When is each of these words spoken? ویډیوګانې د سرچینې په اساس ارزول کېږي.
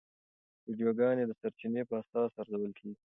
ویډیوګانې 0.67 1.23
د 1.25 1.31
سرچینې 1.39 1.81
په 1.89 1.95
اساس 2.01 2.31
ارزول 2.41 2.71
کېږي. 2.79 2.97